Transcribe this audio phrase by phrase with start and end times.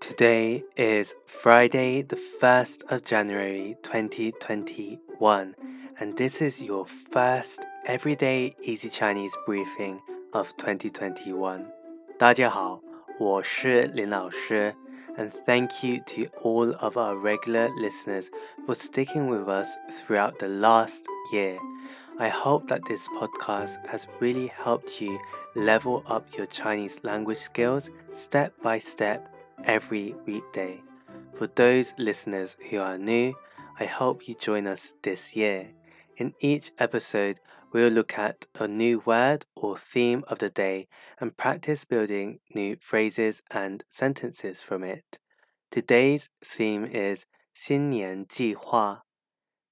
[0.00, 5.54] Today is Friday, the 1st of January 2021,
[5.98, 10.00] and this is your first everyday easy Chinese briefing
[10.32, 11.66] of 2021.
[12.18, 12.80] 大家好，
[13.18, 14.74] 我是林老师,
[15.16, 18.28] and thank you to all of our regular listeners
[18.64, 21.02] for sticking with us throughout the last
[21.32, 21.58] year.
[22.18, 25.18] I hope that this podcast has really helped you
[25.54, 29.28] level up your Chinese language skills step by step
[29.64, 30.82] every weekday.
[31.34, 33.34] For those listeners who are new,
[33.78, 35.72] I hope you join us this year.
[36.16, 37.40] In each episode,
[37.72, 40.88] we'll look at a new word or theme of the day
[41.20, 45.18] and practice building new phrases and sentences from it.
[45.70, 49.02] Today's theme is 新年计划,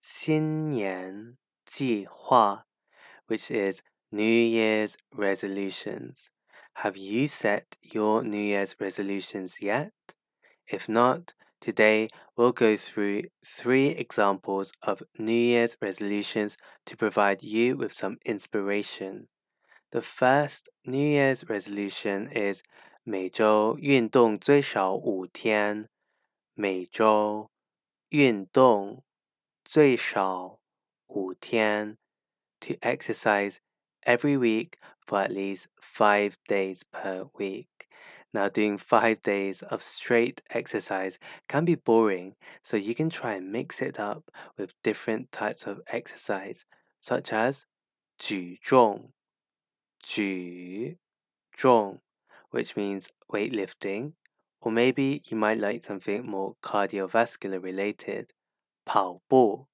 [0.00, 2.66] 新年计划,
[3.26, 6.30] which is New Year's resolutions.
[6.82, 9.92] Have you set your New Year's resolutions yet?
[10.66, 17.76] If not, today we'll go through three examples of New Year's resolutions to provide you
[17.76, 19.28] with some inspiration.
[19.90, 22.62] The first New Year's resolution is
[23.02, 25.88] 每周运动最少五天。
[26.54, 27.50] 每周
[28.10, 29.02] 运动
[29.64, 30.60] 最少
[31.06, 31.96] 五天。
[32.60, 33.60] To exercise
[34.02, 34.72] every week
[35.06, 37.88] for at least five days per week.
[38.34, 41.18] Now, doing five days of straight exercise
[41.48, 45.80] can be boring, so you can try and mix it up with different types of
[45.88, 46.66] exercise,
[47.00, 47.64] such as
[48.18, 49.12] 举重,
[50.02, 50.98] 举
[51.56, 52.00] 重,
[52.50, 54.12] which means weightlifting,
[54.60, 58.26] or maybe you might like something more cardiovascular related,
[58.84, 59.68] 跑步,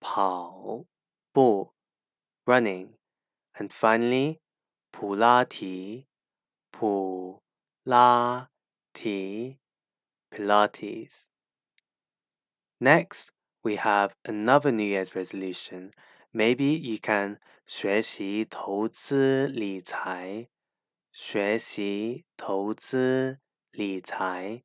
[0.00, 0.84] 跑
[1.32, 1.72] 步,
[2.46, 2.94] running.
[3.58, 4.40] And finally,
[4.96, 6.06] 普拉提，
[6.70, 7.42] 普
[7.82, 8.50] 拉
[8.92, 9.58] 提，
[10.30, 11.24] Pilates.
[12.78, 13.28] Next,
[13.62, 15.92] we have another New Year's resolution.
[16.32, 20.48] Maybe you can 学习投资理财，
[21.12, 23.40] 学习投资
[23.70, 24.62] 理财，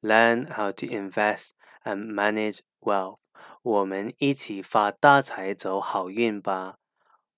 [0.00, 1.50] learn how to invest
[1.84, 3.18] and manage wealth.
[3.62, 6.78] 我们一起发大财，走好运吧。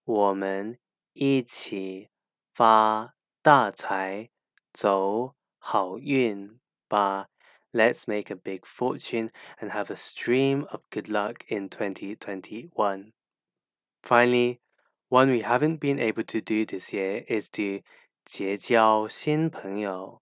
[0.04, 0.78] 我们
[1.12, 2.10] 一起
[2.53, 4.30] 发大财，
[4.72, 7.30] 走好运吧。
[7.72, 13.14] Let's make a big fortune and have a stream of good luck in 2021.
[14.03, 14.59] Finally,
[15.09, 17.84] one we haven't been able to do this year is to
[18.24, 20.22] 结交新朋友。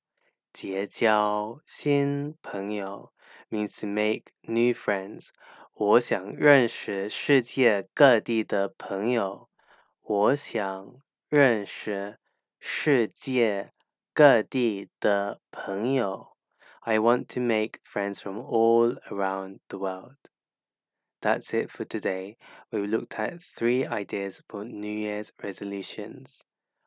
[0.54, 3.12] 结交新朋友
[3.50, 5.32] means to make new friends.
[5.74, 9.50] 我想认识世界各地的朋友。
[10.02, 10.96] 我想
[11.28, 12.21] 认识
[12.69, 13.73] 世界
[14.13, 16.37] 各地的朋友。
[16.81, 20.17] I want to make friends from all around the world.
[21.21, 22.37] That's it for today.
[22.71, 26.43] We looked at three ideas for New Year's resolutions.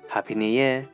[0.09, 0.89] Happy New Year!